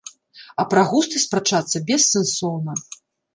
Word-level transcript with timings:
А 0.61 0.63
пра 0.71 0.85
густы 0.93 1.21
спрачацца 1.25 1.83
бессэнсоўна. 1.91 2.77